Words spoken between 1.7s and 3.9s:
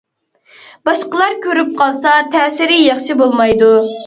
قالسا تەسىرى ياخشى بولمايدۇ.